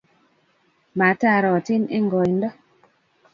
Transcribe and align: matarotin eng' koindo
matarotin 0.97 1.83
eng' 1.95 2.11
koindo 2.13 2.49